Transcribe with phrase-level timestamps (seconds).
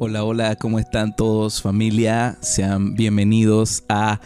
[0.00, 2.38] Hola, hola, ¿cómo están todos familia?
[2.40, 4.20] Sean bienvenidos a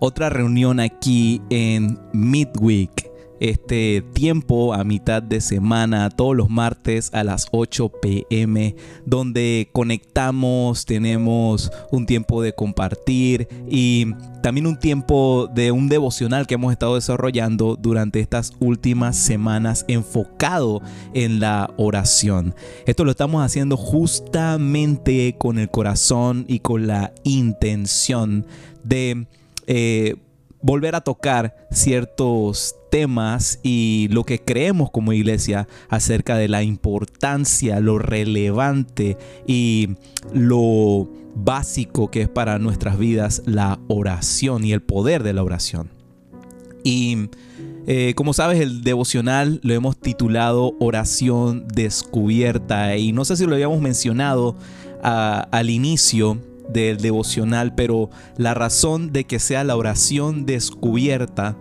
[0.00, 3.11] otra reunión aquí en Midweek
[3.42, 10.86] este tiempo a mitad de semana, todos los martes a las 8 pm, donde conectamos,
[10.86, 14.14] tenemos un tiempo de compartir y
[14.44, 20.80] también un tiempo de un devocional que hemos estado desarrollando durante estas últimas semanas enfocado
[21.12, 22.54] en la oración.
[22.86, 28.46] Esto lo estamos haciendo justamente con el corazón y con la intención
[28.84, 29.26] de...
[29.66, 30.14] Eh,
[30.62, 37.80] volver a tocar ciertos temas y lo que creemos como iglesia acerca de la importancia,
[37.80, 39.96] lo relevante y
[40.34, 45.88] lo básico que es para nuestras vidas la oración y el poder de la oración.
[46.84, 47.30] Y
[47.86, 53.54] eh, como sabes, el devocional lo hemos titulado Oración Descubierta y no sé si lo
[53.54, 54.54] habíamos mencionado
[55.02, 56.38] ah, al inicio
[56.68, 61.56] del devocional, pero la razón de que sea la oración descubierta,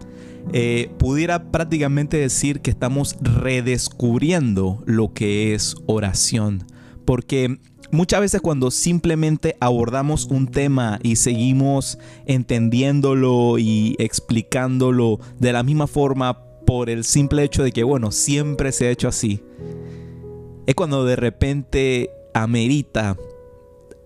[0.53, 6.65] eh, pudiera prácticamente decir que estamos redescubriendo lo que es oración.
[7.05, 7.59] Porque
[7.91, 15.87] muchas veces cuando simplemente abordamos un tema y seguimos entendiéndolo y explicándolo de la misma
[15.87, 19.43] forma por el simple hecho de que, bueno, siempre se ha hecho así,
[20.65, 23.17] es cuando de repente amerita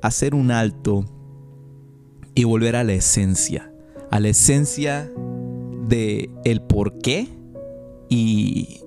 [0.02, 1.06] hacer un alto
[2.34, 3.72] y volver a la esencia,
[4.10, 5.12] a la esencia
[5.88, 7.28] de el por qué
[8.10, 8.82] y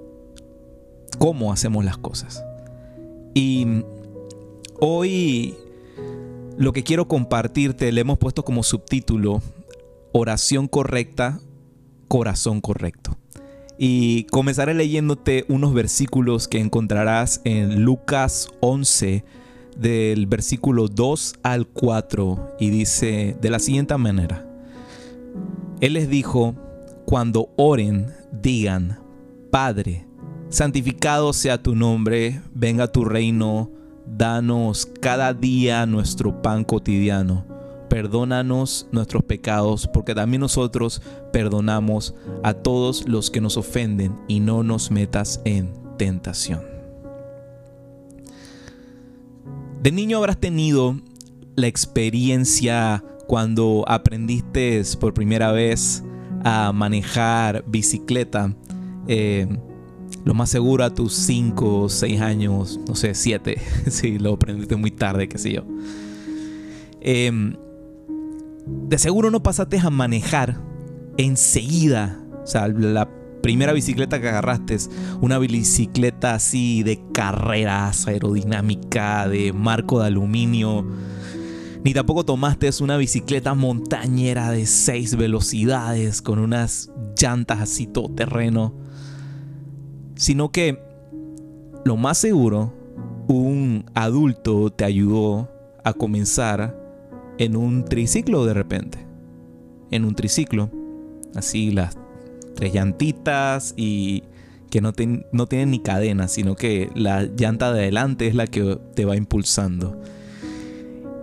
[1.18, 2.44] cómo hacemos las cosas.
[3.34, 3.84] Y
[4.80, 5.54] hoy
[6.56, 9.42] lo que quiero compartirte le hemos puesto como subtítulo
[10.12, 11.40] oración correcta,
[12.08, 13.16] corazón correcto.
[13.78, 19.24] Y comenzaré leyéndote unos versículos que encontrarás en Lucas 11,
[19.76, 24.44] del versículo 2 al 4 y dice de la siguiente manera.
[25.80, 26.56] Él les dijo,
[27.08, 28.98] cuando oren, digan,
[29.50, 30.06] Padre,
[30.50, 33.70] santificado sea tu nombre, venga tu reino,
[34.04, 37.46] danos cada día nuestro pan cotidiano.
[37.88, 41.00] Perdónanos nuestros pecados, porque también nosotros
[41.32, 46.60] perdonamos a todos los que nos ofenden, y no nos metas en tentación.
[49.82, 51.00] De niño habrás tenido
[51.56, 56.04] la experiencia cuando aprendiste por primera vez
[56.44, 58.54] a manejar bicicleta.
[59.06, 59.46] Eh,
[60.24, 63.56] lo más seguro a tus 5, 6 años, no sé, 7,
[63.90, 65.64] si lo aprendiste muy tarde, qué sé yo.
[67.00, 67.56] Em,
[68.66, 70.60] de seguro no pasaste a manejar
[71.16, 72.18] enseguida.
[72.42, 73.08] O sea, la
[73.42, 74.76] primera bicicleta que agarraste
[75.20, 80.86] una bicicleta así de carreras, aerodinámica, de marco de aluminio.
[81.84, 88.74] Ni tampoco tomaste una bicicleta montañera de 6 velocidades con unas llantas así todo terreno.
[90.16, 90.78] Sino que
[91.84, 92.72] lo más seguro,
[93.28, 95.48] un adulto te ayudó
[95.84, 96.76] a comenzar
[97.38, 98.98] en un triciclo de repente.
[99.90, 100.70] En un triciclo.
[101.34, 101.96] Así las
[102.54, 104.24] tres llantitas y
[104.70, 104.92] que no,
[105.32, 109.16] no tienen ni cadena, sino que la llanta de adelante es la que te va
[109.16, 110.00] impulsando.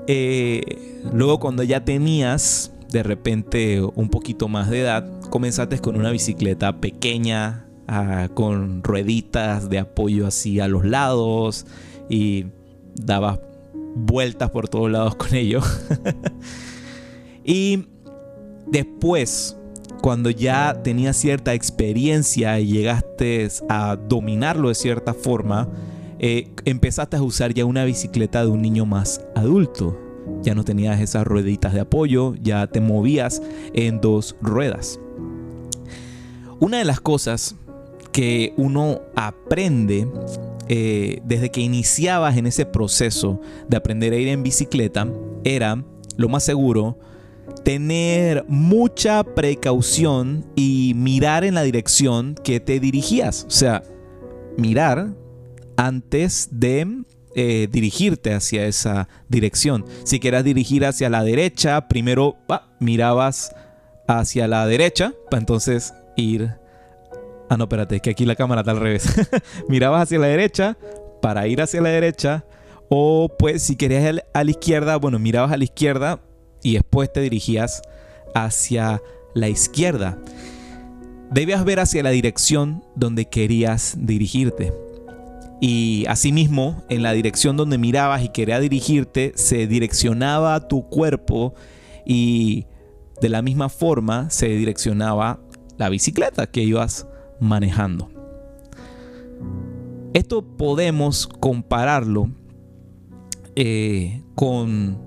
[0.07, 6.11] Eh, luego cuando ya tenías de repente un poquito más de edad, comenzaste con una
[6.11, 11.66] bicicleta pequeña, ah, con rueditas de apoyo así a los lados
[12.09, 12.45] y
[12.95, 13.39] dabas
[13.95, 15.61] vueltas por todos lados con ello.
[17.43, 17.85] y
[18.67, 19.57] después
[20.01, 25.67] cuando ya tenías cierta experiencia y llegaste a dominarlo de cierta forma,
[26.19, 29.99] eh, empezaste a usar ya una bicicleta de un niño más adulto.
[30.41, 33.41] Ya no tenías esas rueditas de apoyo, ya te movías
[33.73, 34.99] en dos ruedas.
[36.59, 37.55] Una de las cosas
[38.11, 40.07] que uno aprende
[40.67, 45.07] eh, desde que iniciabas en ese proceso de aprender a ir en bicicleta
[45.43, 45.84] era,
[46.16, 46.97] lo más seguro,
[47.63, 53.45] tener mucha precaución y mirar en la dirección que te dirigías.
[53.47, 53.84] O sea,
[54.57, 55.13] mirar
[55.77, 57.03] antes de
[57.35, 59.85] eh, dirigirte hacia esa dirección.
[60.05, 62.37] Si quieras dirigir hacia la derecha, primero
[62.79, 63.53] mirabas
[64.07, 66.51] hacia la derecha, para entonces ir...
[67.49, 69.05] Ah, no, espérate, que aquí la cámara está al revés.
[69.67, 70.77] mirabas hacia la derecha
[71.22, 72.45] para ir hacia la derecha.
[72.89, 76.21] O pues si querías a la izquierda, bueno, mirabas a la izquierda
[76.63, 77.81] y después te dirigías
[78.33, 79.01] hacia
[79.33, 80.17] la izquierda.
[81.31, 84.84] Debías ver hacia la dirección donde querías dirigirte.
[85.67, 91.56] Y asimismo, en la dirección donde mirabas y quería dirigirte, se direccionaba tu cuerpo
[92.06, 92.67] y
[93.20, 95.40] de la misma forma se direccionaba
[95.79, 97.08] la bicicleta que ibas
[97.40, 98.12] manejando.
[100.14, 102.29] Esto podemos compararlo
[103.56, 105.00] eh, con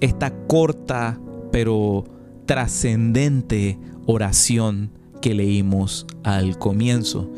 [0.00, 1.20] esta corta
[1.50, 2.04] pero
[2.46, 3.76] trascendente
[4.06, 7.28] oración que leímos al comienzo.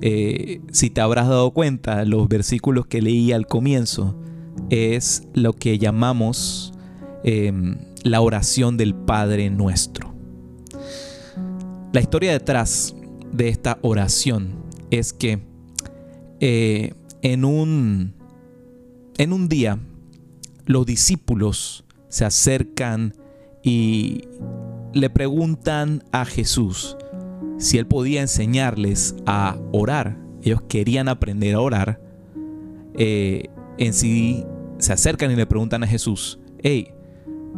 [0.00, 4.16] Eh, si te habrás dado cuenta, los versículos que leí al comienzo
[4.70, 6.72] es lo que llamamos
[7.24, 10.14] em, la oración del Padre nuestro.
[11.92, 12.94] La historia detrás
[13.32, 14.54] de esta oración
[14.90, 15.40] es que
[16.40, 18.14] eh, en, un,
[19.16, 19.78] en un día
[20.66, 23.14] los discípulos se acercan
[23.62, 24.22] y
[24.92, 26.96] le preguntan a Jesús
[27.58, 30.16] si él podía enseñarles a orar.
[30.42, 32.00] Ellos querían aprender a orar.
[32.94, 34.44] Eh, en sí
[34.78, 36.92] se acercan y le preguntan a Jesús, hey,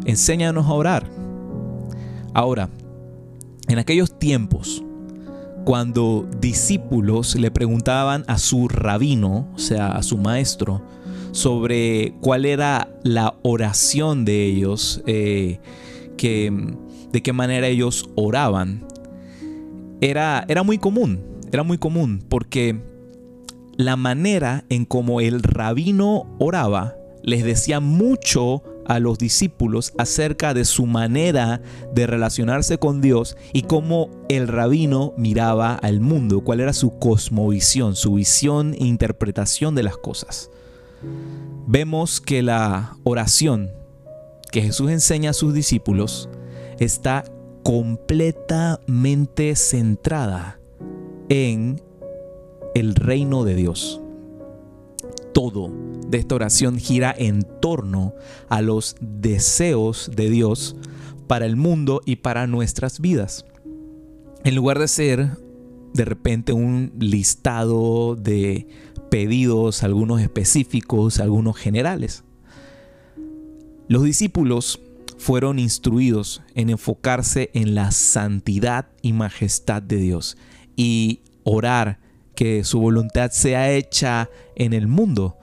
[0.07, 1.11] enséñanos a orar.
[2.35, 2.71] Ahora,
[3.69, 4.83] en aquellos tiempos,
[5.65, 10.83] cuando discípulos le preguntaban a su rabino, o sea, a su maestro,
[11.33, 15.61] sobre cuál era la oración de ellos, eh,
[16.17, 16.53] que,
[17.13, 18.85] de qué manera ellos oraban,
[20.01, 21.21] era, era muy común,
[21.53, 22.81] era muy común, porque
[23.77, 30.65] la manera en como el rabino oraba les decía mucho a los discípulos acerca de
[30.65, 31.61] su manera
[31.95, 37.95] de relacionarse con Dios y cómo el rabino miraba al mundo, cuál era su cosmovisión,
[37.95, 40.51] su visión e interpretación de las cosas.
[41.67, 43.71] Vemos que la oración
[44.51, 46.29] que Jesús enseña a sus discípulos
[46.79, 47.25] está
[47.71, 50.59] completamente centrada
[51.29, 51.81] en
[52.75, 54.01] el reino de Dios
[55.33, 55.71] todo
[56.09, 58.13] de esta oración gira en torno
[58.49, 60.75] a los deseos de Dios
[61.29, 63.47] para el mundo y para nuestras vidas.
[64.43, 65.31] En lugar de ser
[65.95, 68.67] de repente un listado de
[69.11, 72.25] pedidos, algunos específicos, algunos generales.
[73.87, 74.81] Los discípulos
[75.21, 80.39] fueron instruidos en enfocarse en la santidad y majestad de Dios
[80.77, 82.01] y orar
[82.35, 85.37] que su voluntad sea hecha en el mundo.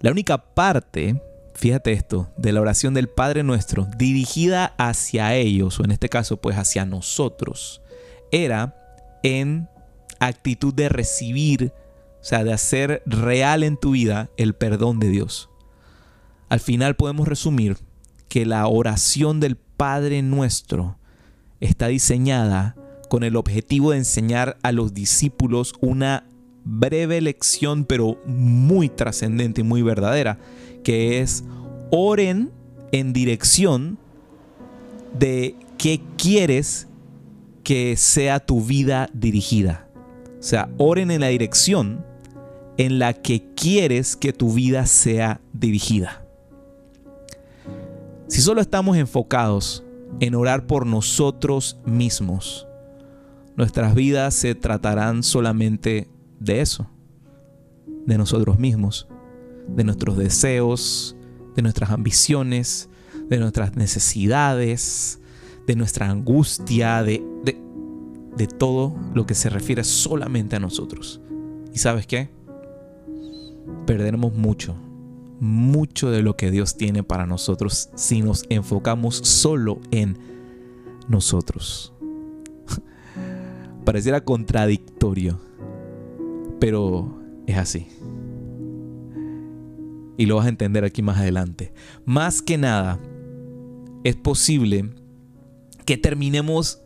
[0.00, 1.22] La única parte,
[1.54, 6.38] fíjate esto, de la oración del Padre nuestro dirigida hacia ellos, o en este caso
[6.38, 7.82] pues hacia nosotros,
[8.30, 8.74] era
[9.22, 9.68] en
[10.20, 11.74] actitud de recibir,
[12.22, 15.50] o sea, de hacer real en tu vida el perdón de Dios.
[16.48, 17.76] Al final podemos resumir
[18.32, 20.96] que la oración del Padre nuestro
[21.60, 22.74] está diseñada
[23.10, 26.24] con el objetivo de enseñar a los discípulos una
[26.64, 30.38] breve lección, pero muy trascendente y muy verdadera,
[30.82, 31.44] que es
[31.90, 32.50] oren
[32.90, 33.98] en dirección
[35.18, 36.88] de qué quieres
[37.64, 39.90] que sea tu vida dirigida.
[40.40, 42.02] O sea, oren en la dirección
[42.78, 46.24] en la que quieres que tu vida sea dirigida.
[48.32, 49.84] Si solo estamos enfocados
[50.18, 52.66] en orar por nosotros mismos,
[53.58, 56.08] nuestras vidas se tratarán solamente
[56.40, 56.88] de eso,
[58.06, 59.06] de nosotros mismos,
[59.68, 61.14] de nuestros deseos,
[61.54, 62.88] de nuestras ambiciones,
[63.28, 65.20] de nuestras necesidades,
[65.66, 71.20] de nuestra angustia, de, de, todo lo que se refiere solamente a nosotros.
[71.74, 72.30] ¿Y sabes qué?
[73.84, 74.74] Perderemos mucho,
[75.42, 80.16] mucho de lo que Dios tiene para nosotros si nos enfocamos solo en
[81.08, 81.92] nosotros
[83.84, 85.40] pareciera contradictorio,
[86.60, 87.88] pero es así.
[90.16, 91.72] Y lo vas a entender aquí más adelante.
[92.04, 93.00] Más que nada,
[94.04, 94.90] es posible
[95.84, 96.82] que terminemos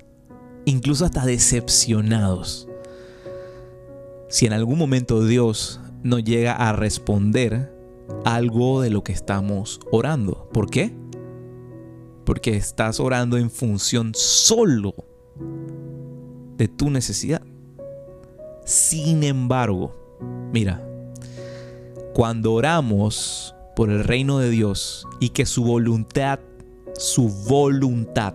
[0.64, 2.70] incluso hasta decepcionados.
[4.30, 7.75] Si en algún momento Dios no llega a responder
[8.25, 10.48] algo de lo que estamos orando.
[10.52, 10.92] ¿Por qué?
[12.25, 14.94] Porque estás orando en función solo
[16.56, 17.42] de tu necesidad.
[18.64, 19.94] Sin embargo,
[20.52, 20.84] mira,
[22.14, 26.40] cuando oramos por el reino de Dios y que su voluntad,
[26.94, 28.34] su voluntad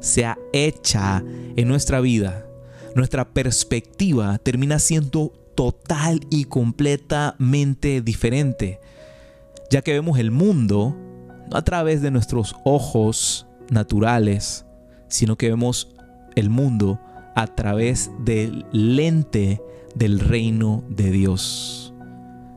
[0.00, 1.22] sea hecha
[1.56, 2.46] en nuestra vida,
[2.94, 8.80] nuestra perspectiva termina siendo total y completamente diferente,
[9.70, 10.96] ya que vemos el mundo
[11.50, 14.66] no a través de nuestros ojos naturales,
[15.08, 15.94] sino que vemos
[16.36, 17.00] el mundo
[17.34, 19.62] a través del lente
[19.94, 21.94] del reino de Dios.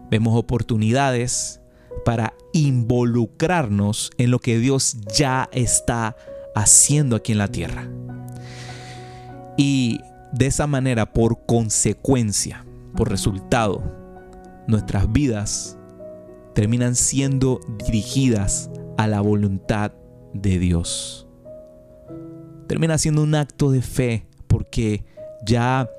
[0.09, 1.61] Vemos oportunidades
[2.03, 6.15] para involucrarnos en lo que Dios ya está
[6.55, 7.87] haciendo aquí en la tierra.
[9.57, 9.99] Y
[10.33, 12.65] de esa manera, por consecuencia,
[12.95, 13.83] por resultado,
[14.67, 15.77] nuestras vidas
[16.53, 19.93] terminan siendo dirigidas a la voluntad
[20.33, 21.27] de Dios.
[22.67, 25.03] Termina siendo un acto de fe porque
[25.45, 25.89] ya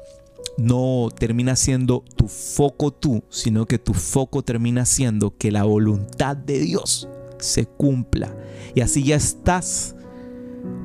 [0.58, 6.36] no termina siendo tu foco tú, sino que tu foco termina siendo que la voluntad
[6.36, 8.34] de Dios se cumpla.
[8.74, 9.96] Y así ya estás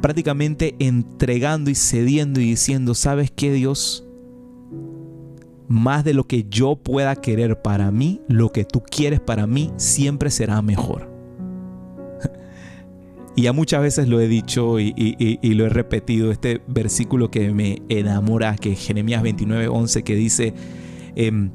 [0.01, 4.06] prácticamente entregando y cediendo y diciendo, ¿sabes qué Dios?
[5.67, 9.71] Más de lo que yo pueda querer para mí, lo que tú quieres para mí
[9.77, 11.11] siempre será mejor.
[13.35, 14.93] y ya muchas veces lo he dicho y,
[15.43, 20.53] lo he repetido, este versículo que me enamora, que es Jeremías 29, 11, que dice,
[21.15, 21.51] em,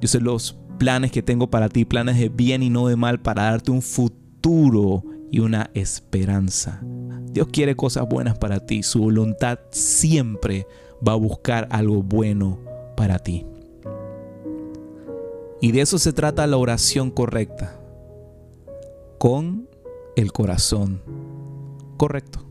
[0.00, 3.20] yo sé los planes que tengo para ti, planes de bien y no de mal,
[3.20, 6.80] para darte un futuro y una esperanza.
[7.32, 8.82] Dios quiere cosas buenas para ti.
[8.82, 10.66] Su voluntad siempre
[11.06, 12.69] va a buscar algo bueno
[13.00, 13.46] para ti.
[15.62, 17.80] Y de eso se trata la oración correcta.
[19.18, 19.70] Con
[20.16, 21.00] el corazón
[21.96, 22.44] correcto.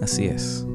[0.00, 0.66] Así es.